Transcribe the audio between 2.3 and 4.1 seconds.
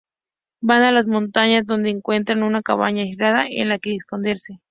una cabaña aislada en la que